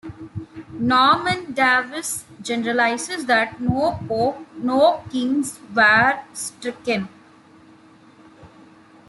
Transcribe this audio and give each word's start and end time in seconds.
Norman 0.79 1.53
Davies 1.53 2.25
generalises 2.41 3.27
that 3.27 3.59
No 3.61 3.99
pope, 4.07 4.47
no 4.55 5.03
kings 5.11 5.59
were 5.75 6.19
stricken. 6.33 7.07